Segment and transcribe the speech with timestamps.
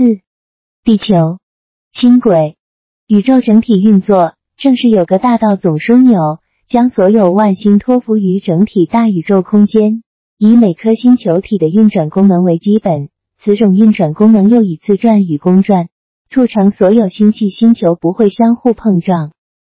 [0.00, 0.20] 四，
[0.82, 1.40] 地球
[1.92, 2.56] 星轨
[3.06, 10.02] 宇宙整体运作，正是有个大道总枢纽，将所有万星托付于整体大宇宙空间，
[10.38, 15.88] 以每颗星球体的运转功能为基本，此种运转功能又以自转与公转，
[16.30, 19.32] 促成所有星系星球不会相互碰撞。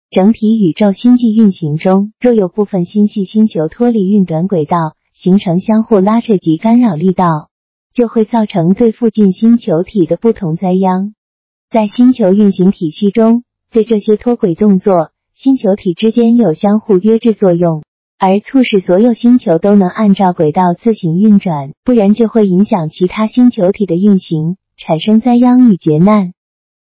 [0.08, 7.50] 整体宇宙星际运行中，若有部分星系星球脱离运转轨道，形成相互拉扯及干扰力道。
[7.94, 11.14] 就会造成对附近星球体的不同灾殃。
[11.70, 17.82] 在星球运行体系中，对这些脱轨动作，星球体之间有相互约制作用，
[18.18, 26.32] 而促使所有星球都能按照轨道自行运转，不然就会影响其他星球体的运行，产生灾殃与劫难。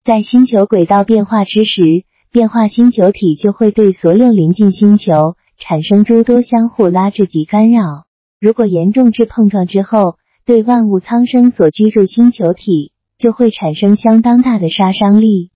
[0.04, 8.04] 在星球轨道变化之时，变化星球体就会对所有临近星球产生诸多相互拉制及干扰。
[8.40, 15.50] 如果严重至碰撞之后，对万物苍生所居住星球体就会产生相当大的杀伤力。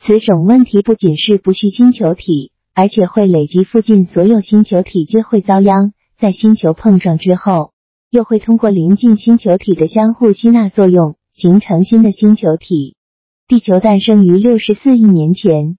[0.00, 5.92] 此种问题不仅是不续星球体，而且会累积附近所有星球体皆会遭殃。
[6.16, 7.72] 在星球碰撞之后，
[8.10, 12.96] 又会通过临近星球体的相互吸纳作用，形成新的星球体。
[13.48, 15.76] 地球诞生于六十四亿年前，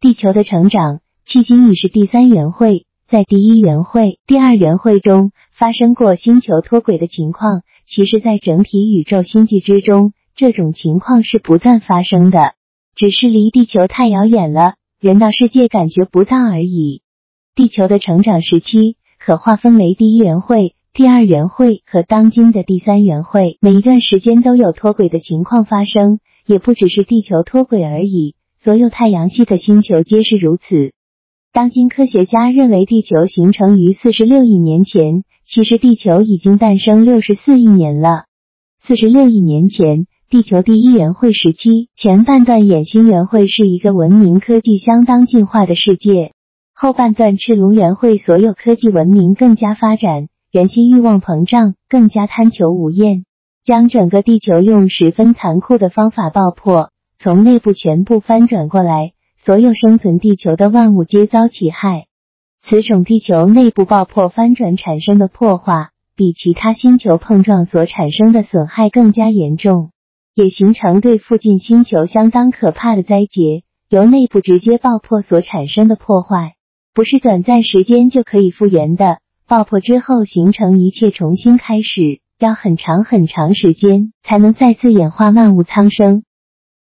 [0.00, 2.86] 地球的成长迄今已是第三元会。
[3.08, 7.62] 在第一元会、第二元会中发生过星球脱轨的情况。
[7.92, 12.54] 其实，在整体宇宙星际之中，这种情况是不断发生的，
[12.94, 17.02] 只是离地球太遥远了，人到世界感觉不到而已。
[17.56, 30.92] 地球的成长时期可划分为第一元会、第二元会和当今的第三元会，每一段时间都有脱轨的情况发生，也不只是地球脱轨而已，所有太阳系的星球皆是如此。
[31.52, 35.24] 当今科学家认为，地球形成于四十六亿年前。
[35.52, 38.26] 其实地球已经诞生六十四亿年了。
[38.80, 46.30] 四十六亿年前，地球第一元会时期前半段衍星元会是一个文明科技相当进化的世界，
[46.72, 53.24] 后半段赤龙元会所有科技文明更加发展，人心欲望膨胀，更加贪求无厌，
[53.64, 62.06] 将整个地球用十分残酷的方法爆破，从内部全部翻转过来，所有生存地球的万物皆遭其害。
[62.62, 69.90] 此种地球内部爆破翻转产生的破坏，比其他星球碰撞所产生的损害更加严重，
[70.34, 73.62] 也形成对附近星球相当可怕的灾劫。
[73.88, 76.54] 由内部直接爆破所产生的破坏，
[76.94, 79.18] 不是短暂时间就可以复原的。
[79.48, 86.22] 爆破之后形成一切重新开始，要很长很长时间才能再次演化万物苍生。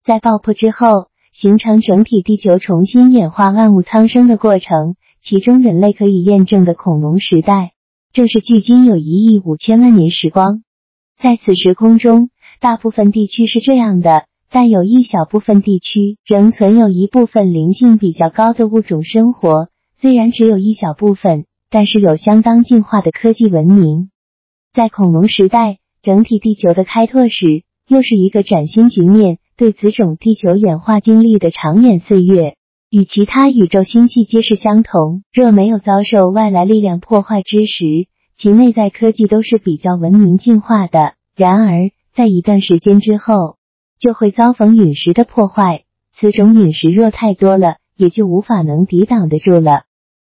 [0.04, 4.96] 在爆破之后形成整体地球重新演化万物苍生的过程。
[5.28, 7.72] 其中，人类可以验证的恐龙时代，
[8.14, 10.62] 正是距今有一亿五千万年时光。
[11.20, 12.30] 在此时空中，
[12.60, 19.68] 大部分地区是这样的，但有一小部分地区仍存有一部分灵性比较高的物种生活。
[19.98, 24.08] 虽然只有一小部分，但是有相当进化的科技文明。
[24.72, 29.36] 在恐龙时代，整体地球的开拓史又是一个崭新局面。
[29.58, 32.54] 对此种地球演化经历的长远岁月。
[32.90, 35.22] 与其他宇宙星系皆是相同。
[35.30, 37.84] 若没有遭受外来力量破坏之时，
[38.34, 41.12] 其内在科技都是比较文明进化的。
[41.36, 43.56] 然而，在一段时间之后，
[44.00, 45.82] 就会遭逢陨石的破坏。
[46.14, 49.82] 此种陨石若太多了，也就无法能抵挡得住了。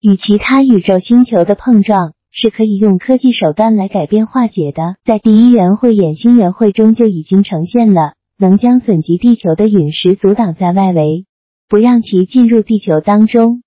[0.02, 4.96] 与其他宇宙星球的碰撞是可以用科技手段来改变化解的。
[5.06, 11.24] 在第一元会演星元会中就已经呈现了，能将损及地球的陨石阻挡在外围。
[11.72, 13.62] 不让其进入地球当中，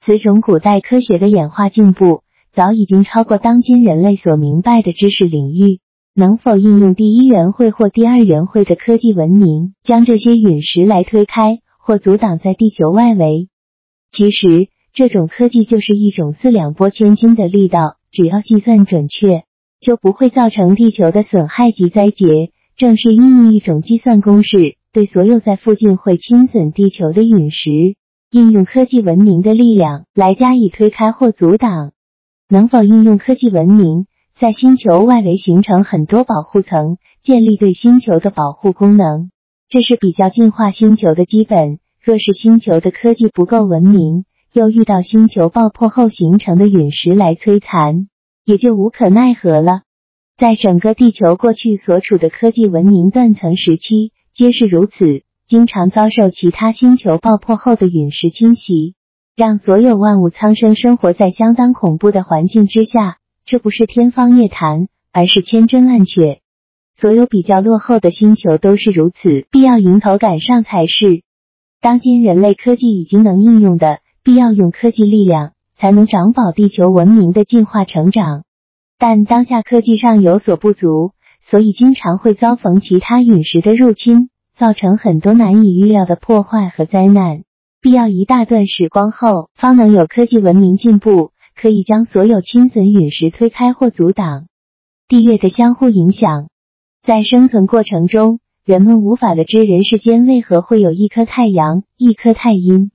[0.00, 5.78] 此种古代科学的演化进步早已经超过当今人类所明白的知识领域。
[6.16, 13.46] 能否应用第一元会或第二元会的科技文明，将这些陨石来推开或阻挡在地球外围？
[14.10, 19.44] 其实，这种科技就是一种四两拨千斤的力道，只要计算准确，
[19.78, 22.50] 就不会造成地球的损害及灾劫。
[22.76, 24.74] 正是应用一种计算公式。
[24.94, 27.96] 对所有在附近会侵损地球的陨石，
[28.30, 31.90] 应用科技文明的力量来加以推开或阻挡。
[32.48, 34.06] 能否应用科技文明，
[34.36, 39.32] 在星球外围形成很多保护层，建立对星球的保护功能？
[39.68, 41.80] 这是比较进化星球的基本。
[42.00, 48.06] 若是星球的科技不够文明，又遇到星球爆破后形成的陨石来摧残，
[48.44, 49.80] 也就无可奈何了。
[50.38, 54.12] 在整个地球过去所处的科技文明断层时期。
[54.34, 58.96] 皆是如此，经常遭受其他星球爆破后的陨石侵袭，
[59.36, 63.18] 让所有万物苍生生活在相当恐怖的环境之下。
[63.44, 66.40] 这不是天方夜谭，而是千真万确。
[67.00, 71.22] 所有比较落后的星球都是如此，必要迎头赶上才是。
[71.80, 78.42] 当今人类科技已经能应用的，必要用科技力量才能长保地球文明的进化成长。
[78.98, 81.12] 但当下科技上有所不足，
[81.50, 87.42] 所以经常会遭逢其他陨石的入侵，造成很多难以预料的破坏和灾难。
[87.80, 94.46] 必要一大段时光后，方能有科技文明进步，可以将所有侵损陨石推开或阻挡。
[95.06, 96.48] 地月的相互影响，
[97.02, 98.40] 在生存过程中。
[98.64, 102.90] 人们无法得知人世间为何会有一颗太阳、一颗太阴，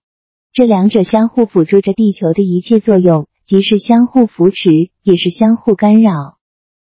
[0.51, 6.39] 这两者相互辅助着地球的一切作用，即是相互扶持，也是相互干扰。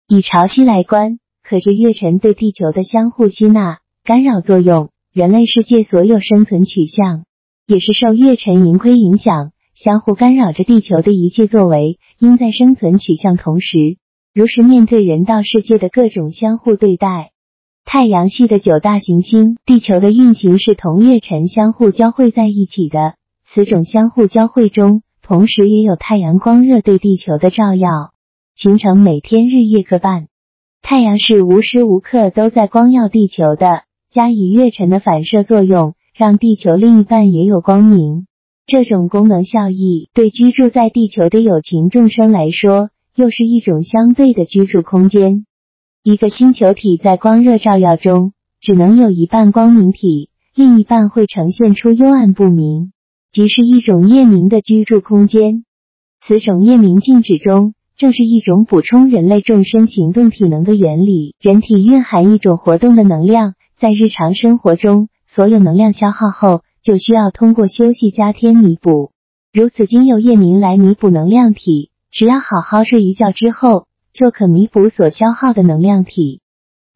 [0.06, 4.88] 以潮汐来观，可知月尘对地球的相互吸纳、干扰作用。
[5.12, 7.24] 人类世界所有生存取向，
[7.66, 11.98] 也是受月尘盈亏影响，相互干扰着地球的一切作为。
[12.18, 13.98] 应在生存取向同时，
[14.32, 17.32] 如实面对人道世界的各种相互对待。
[17.84, 23.16] 太阳系的九大行星，地球的运行是同月尘相互交汇在一起的。
[23.44, 28.14] 此种相互交汇中，同时也有太阳光热对地球的照耀，
[28.56, 30.28] 形成每天日月各半。
[30.86, 38.26] 太阳是无时无刻都在光耀地球的，加以月尘的反射作用，让地球另一半也有光明。
[38.66, 45.46] 这种功能效益，对居住在地球的有情众生来说，又是一种相对的居住空间。
[46.02, 52.92] 一个星球体在光热照耀中，只能有一半光明体，另一半会呈现出幽暗不明，
[53.32, 55.64] 即是一种夜明的居住空间。
[56.20, 61.34] 此种夜明静止中，正是一种补充人类众生行动体能的原理。
[61.40, 69.10] 人体蕴含一种活动的能量，在日常生活中，所有能量消耗后，就需要通过休息加添弥补。
[69.52, 73.86] 如此，经由夜明来弥补能量体，只要好好睡一觉之后。
[74.16, 76.40] 就可弥补所消耗的能量体，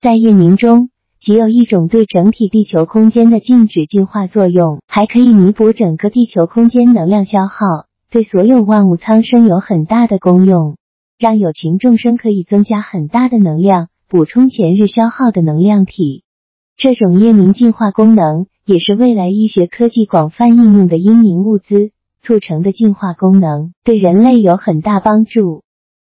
[0.00, 0.88] 在夜明中，
[1.20, 10.76] 既有一种对整体地球空间的静止净化作用，还可以弥补整个地球空间能量消耗，对所有万物苍生有很大的功用，
[11.18, 16.22] 让有情众生可以增加很大的能量，补充前日消耗的能量体。
[16.76, 21.90] 这种夜明净化功能，也是未来医学科技广泛应用的阴明物资
[22.22, 25.64] 促成的净化功能，对人类有很大帮助。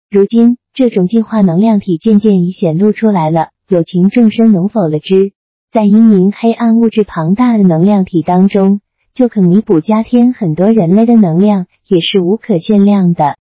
[0.10, 0.58] 如今。
[0.74, 5.32] 这种净化能量体渐渐已显露出来了，有情众生能否了知？
[5.72, 8.82] 在阴明黑暗物质庞大的能量体当中，
[9.12, 13.38] 就可弥补加添很多人类的能量，也是无可限量的。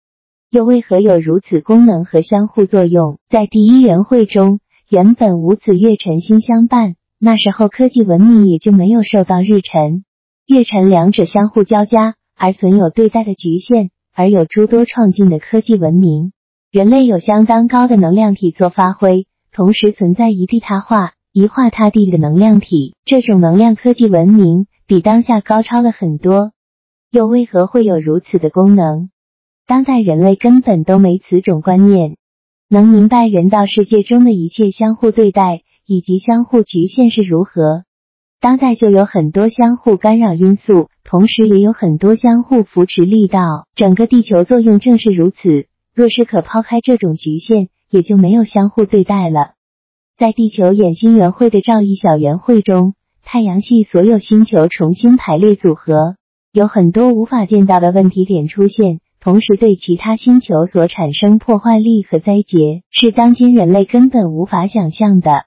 [0.56, 3.20] 又为何有如此功能和相互作用？
[3.28, 10.06] 在第一元会中，原本无此月辰星相伴，那时候科技文明也就没有受到日辰、
[10.48, 16.32] 月辰两者相互交加而存有对待的局限，而有诸多创进的科技文明。
[16.72, 22.96] 人类有相当高的能量体做发挥，同时存在一地他化、一化他地的能量体。
[23.04, 26.54] 这种能量科技文明比当下高超了很多。
[27.12, 29.10] 又为何会有如此的功能？
[29.68, 32.18] 当代人类根本都没此种观念，
[32.70, 37.84] 能明白人道世界中的一切相互对待以及相互局限是如何。
[38.40, 43.66] 当代就有很多相互干扰因素，同时也有很多相互扶持力道。
[43.74, 45.66] 整个地球作用正是如此。
[45.96, 49.54] 若是可抛开这种局限，也就没有相互对待了。
[50.16, 56.18] 在地球演星圆会的照一小圆会中，太阳系所有星球重新排列组合，
[56.52, 65.46] 有很多无法见到的问题点出现，同时对其他星球所产生破坏力和灾劫，是当今人类根本无法想象的。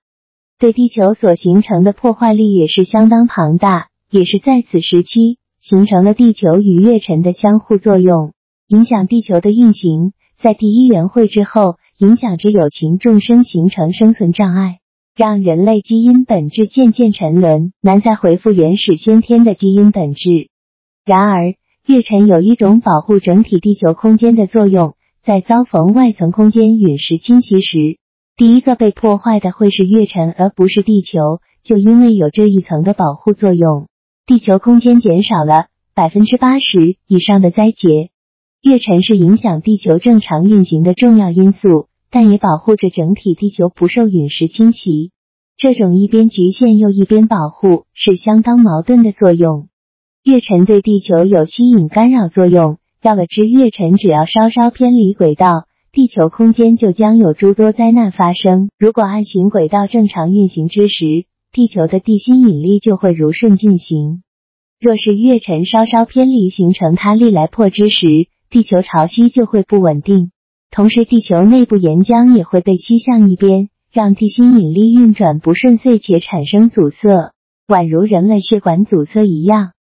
[0.58, 8.32] 对地球所形成的破坏力也是相当庞大，也是在此时期形成了地球与月尘的相互作用，
[8.66, 10.12] 影响地球的运行。
[10.37, 14.80] 在第一元会之后，影响着有情众生形成生存障碍，
[15.14, 20.49] 让人类基因本质渐渐沉沦，难再回复原始先天的基因本质。
[21.04, 21.54] 然而，
[21.88, 27.97] 月尘有一种保护整体地球空间的作用，在遭逢外层空间陨石侵袭时，
[28.37, 31.40] 第一个被破坏的会是月尘，而不是地球。
[31.62, 33.88] 就因为有这一层的保护作用，
[34.26, 38.11] 地球空间减少了百分之八十以上的灾劫。
[38.61, 45.12] 月尘是影响地球正常运行的重要因素，但也保护着整体地球不受陨石侵袭。
[45.57, 49.68] 这种一边局限又一边保护，是相当矛盾的作用。
[50.28, 58.68] 月尘对地球有吸引干扰作用，要了知月尘只要稍稍偏离轨道，地球空间就将有诸多灾难发生。
[58.78, 64.23] 如果按循轨道正常运行之时，地球的地心引力就会如顺进行。
[64.78, 70.30] 若是月尘稍稍偏离，形成它力来破之时，地球潮汐就会不稳定，
[70.70, 77.32] 同时地球内部岩浆也会被吸向一边，让地心引力运转不顺遂且产生阻塞，
[77.66, 79.70] 宛如人类血管阻塞一样。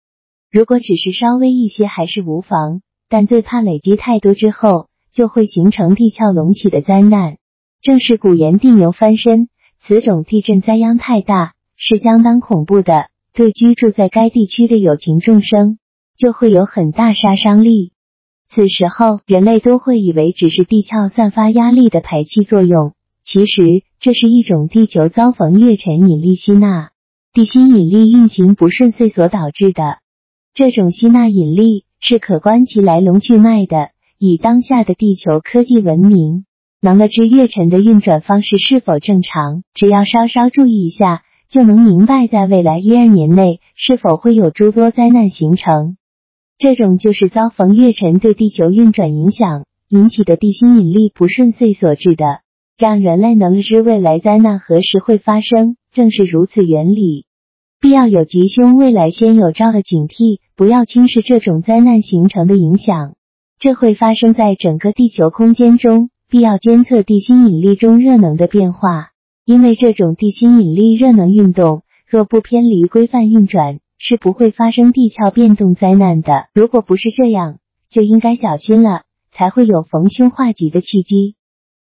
[0.58, 7.36] 如果只是稍微一些还是无妨，但最怕累积太多之后，就会形成地壳隆起的灾难。
[7.80, 9.50] 正是古言地牛翻身，
[9.80, 15.78] 此种地震灾殃太大，是相当恐怖的，对居住在该地区的有情众生
[16.16, 17.92] 就会有很大杀伤力。
[18.52, 26.90] 此时候，人类都会以为只是地壳散发压力的排气作用，其实这是一种地球遭逢月尘引力吸纳、
[27.32, 29.98] 地心引力运行不顺遂所导致的。
[30.58, 33.90] 这种吸纳引力是可观其来龙去脉的。
[34.18, 36.46] 以当下的地球科技文明，
[36.82, 45.96] 能得知月尘的运转方式是否正常，只要稍稍注意一下，就能明白在未来一二年内是否会有诸多灾难形成。
[46.58, 52.40] 这种就是遭逢月尘对地球运转影响引起的地心引力不顺遂所致的，
[52.76, 55.76] 让人类能知未来灾难何时会发生。
[55.92, 57.26] 正是如此原理，
[57.80, 63.14] 必要有吉凶未来先有兆的警惕，不要轻视这种灾难形成的影响。
[63.60, 69.10] 这会发生在整个地球空间中，必要监测地心引力中热能的变化，
[69.44, 73.78] 因为这种地心引力热能运动若不偏离规范运转。
[74.00, 76.46] 是不会发生地壳变动灾难的。
[76.54, 81.34] 如果不是这样，就应该小心了，才会有逢凶化吉的契机。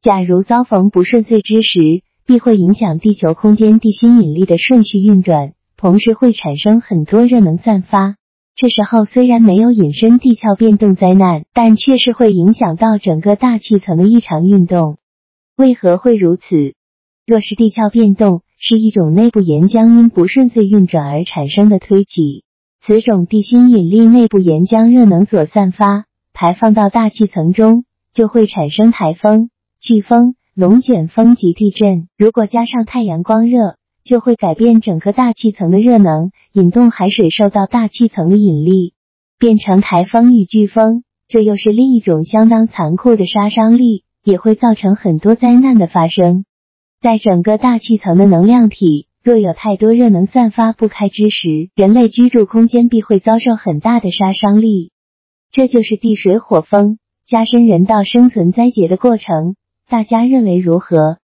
[0.01, 8.15] 假如遭逢不顺遂之时，必会影响地球空间地心引力的顺序运转，同时会产生很多热能散发。
[8.55, 14.97] 这时候虽然没有引申地壳变动灾难，但却是会影响到整个大气层的异常运动。
[15.57, 16.75] 为何会如此？
[17.25, 22.43] 若是地壳变动，是一种内部岩浆因不顺遂运转而产生的推挤，
[22.79, 29.49] 此种地心引力内部岩浆热能所散发，排放到大气层中，就会产生台风、
[29.81, 32.07] 飓风、龙卷风及地震。
[32.17, 38.93] 如果加上太阳光热，就会改变整个大气层的热能，引动海水受到大气层的引力，
[39.39, 41.03] 变成台风与飓风。
[41.27, 46.45] 这又是另一种相当残酷的杀伤力，也会造成很多灾难的发生。
[46.99, 54.91] 在整个大气层的能量体，若有太多热能散发不开之时，人类居住空间必会遭受很大的杀伤力。
[55.51, 59.55] 这就是地水火风加深人道生存灾劫的过程。
[59.87, 61.17] 大家认为如何？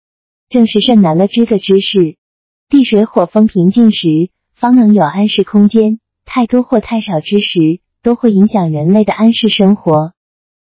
[0.48, 2.16] 正是甚难了知的知识。
[2.68, 10.12] 地水火风平静时，方能有安适空间；太多或太少之时，都会影响人类的安适生活。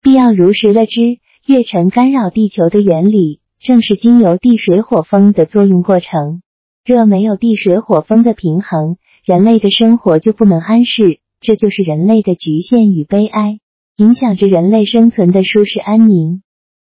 [0.00, 3.40] 必要如实了知月尘干扰地球的原理。
[3.60, 6.42] 正是经由地水火风的作用过程。
[6.86, 13.58] 若没有地水火风的平衡，人类的生活就不能安适，这就是人类的局限与悲哀，
[13.96, 16.42] 影响着人类生存的舒适安宁。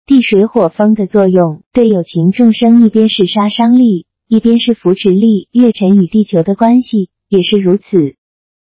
[0.05, 5.47] 地水火风的作用对有情众生，一边是杀伤力，一边是扶持力。
[5.51, 8.15] 月尘与地球的关系也是如此。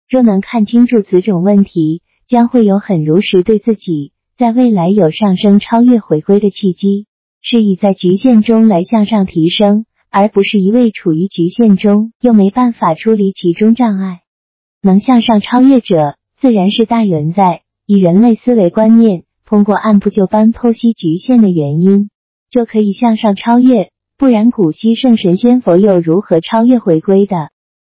[0.08, 7.06] 若能看清楚此种问题，将会有很如实对自己在未来有上升、超越、回归的契机。
[7.40, 14.20] 是以在局限中来向上提升，而不是一味处于局限中又没办法出离其中障碍。
[14.80, 17.62] 能向上超越者，自然是大圆在。
[17.86, 22.08] 以人类思维观念，通过按部就班剖析局限的原因，
[22.50, 23.90] 就可以向上超越。
[24.24, 27.50] 不然，古希圣神仙佛又如何超越回归的？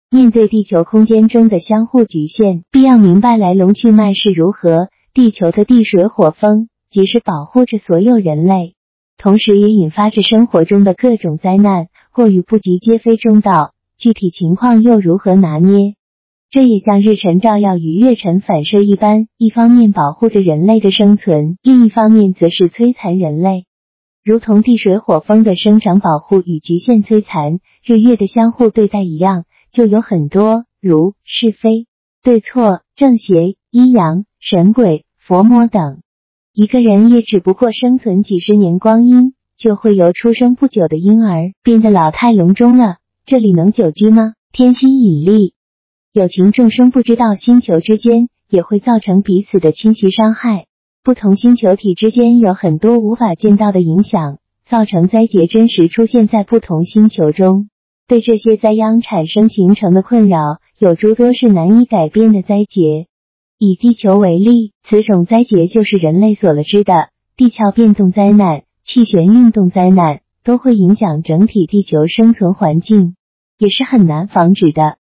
[0.09, 4.87] 面对地球空间中的相互局限，必要明白来龙去脉是如何。
[5.13, 8.75] 地球的地水火风，即是保护着所有人类。
[9.17, 13.73] 同时也引发着生活中的各种灾难，过于不及皆非中道。
[13.97, 15.95] 具体情况又如何拿捏？
[16.49, 23.65] 这也像日辰照耀与月晨反射一般，一方面保护着人类的生存，另一方面则是摧残人类。
[24.23, 31.87] 如同地水火风的生长保护与局限摧残，日月的相互对待一样，就有很多如是非、
[32.21, 36.01] 对错、正邪、阴阳、神鬼、佛魔等。
[36.53, 42.97] 一个人也只不过生存几十年光阴，就会由出生不久的婴儿变得老态龙钟了。
[43.25, 44.33] 这里能久居吗？
[44.51, 45.55] 天心引力，
[46.13, 50.67] 有情众生不知道星球之间也会造成彼此的侵袭伤害，
[51.03, 57.69] 不同星球体之间有很多无法见到的影响，造成灾劫真实出现在不同星球中。
[58.07, 63.07] 对这些灾殃产生形成的困扰，有诸多是难以改变的灾劫。
[63.57, 73.15] 以地球为例，此种灾劫就是人类所了知的地壳变动灾难、气旋运动灾难，都会影响整体地球生存环境，
[73.57, 74.97] 也是很难防止的。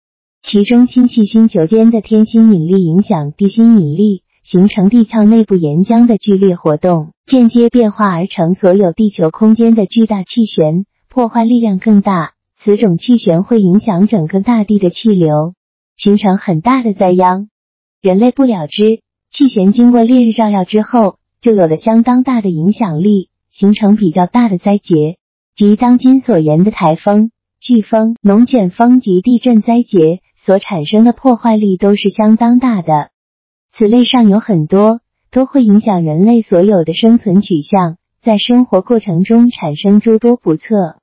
[0.41, 12.33] 其中，星系星球间的天心引力影响地心引力，形成地壳内部岩浆的剧烈活动，间接变化而成所有地球空间的巨大气旋，破坏力量更大。
[12.55, 15.55] 此种气旋会影响整个大地的气流，
[15.97, 17.49] 形成很大的灾殃。
[18.03, 18.99] 人类不了知，
[19.31, 25.17] 气旋经过烈日照耀之后，就有了相当大的影响力，形成比较大的灾劫，
[25.55, 33.09] 即当今所言的台风、飓风、龙卷风及地震灾劫所产生的破坏力都是相当大的。
[33.77, 35.01] 此类尚有很多，
[35.31, 40.95] 都会影响人类所有的生存取向，在生活过程中产生诸多不测。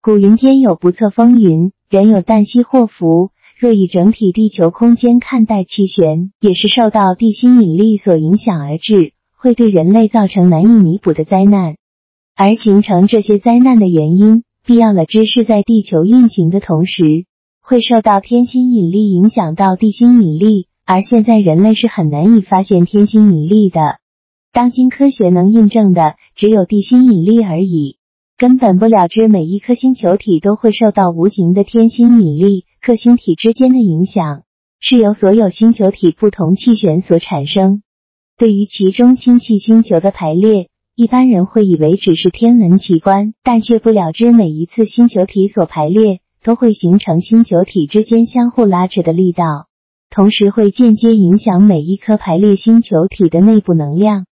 [0.00, 3.28] 古云：“天有不测风云，人有旦夕祸福。”
[3.60, 11.76] 若以整体地球空间看待气旋，也是受到地心引力所影响而至，会对人类造成难以弥补的灾难。
[12.34, 17.26] 而形成这些灾难的原因，必要了知是在地球运行的同时，
[17.62, 20.68] 会受到天心引力影响到地心引力。
[20.86, 23.98] 而现在人类是很难以发现天心引力的。
[24.52, 27.98] 当今科学能印证的，只有地心引力而已。
[28.36, 34.42] 根本不了知每一颗星球体都会受到无形的天心引力，各星体之间的影响
[34.80, 37.82] 是由所有星球体不同气旋所产生。
[38.36, 49.68] 对于其中星系星球的排列，一般人会以为只是天文奇观，但却不了知每一次星球体所排列都会形成星球体之间相互拉扯的力道，
[50.14, 54.26] 同时会间接影响每一颗排列星球体的内部能量。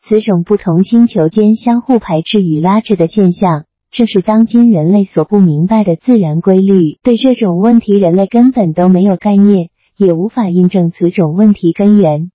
[0.00, 6.98] 此种不同星球间相互排斥与拉扯的现象，正是当今人类所不明白的自然规律。
[7.02, 12.30] 对这种问题，人类根本都没有概念，也无法印证此种问题根源。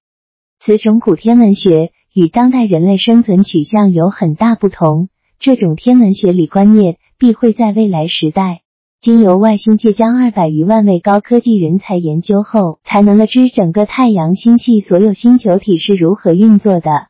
[0.59, 5.07] 此种古天文学与当代人类生存取向有很大不同。
[5.39, 8.59] 这种天文学理观念必会在未来时代，
[9.01, 17.07] 经由外星界将二百余万位高科技人才研究后，才能得知整个太阳星系所有星球体是如何运作的。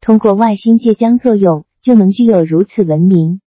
[0.00, 3.40] 通过外星界将作用，就能具有如此文明。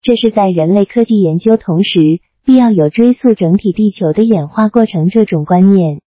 [0.00, 6.00] 这是在人类科技研究同时，必要有追溯整体地球的演化过程这种观念。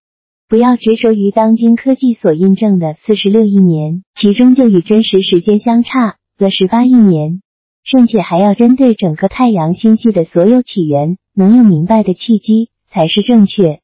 [0.48, 7.40] 不要执着于当今科技所印证的四十六亿年，其中就与真实时间相差了十八亿年，
[7.84, 13.80] 甚且还要针对整个太阳星系的所有起源，能用明白的契机才是正确。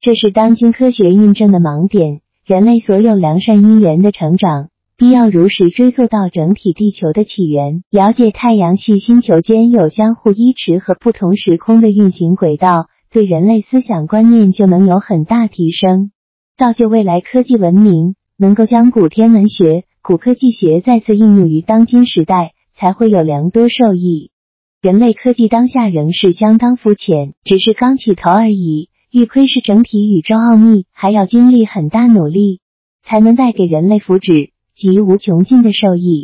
[0.00, 2.22] 这是当今科学印证的盲点。
[2.46, 4.68] 人类所有良善因缘的成长。
[4.96, 16.12] 必要如实追溯到整体地球的起源，了解太阳系星球间有相互依持和不同时空的运行轨道，对人类思想观念就能有很大提升，
[16.56, 24.30] 造就未来科技文明，能够将古天文学、古科技学再次应用于当今时代，才会有良多受益。
[24.84, 28.90] 人类科技当下仍是相当肤浅，只是刚起头而已。
[29.10, 32.60] 欲窥视整体宇宙奥秘，还要经历很大努力，
[33.02, 34.50] 才能带给人类福祉。
[34.76, 36.22] 及无穷尽的受益。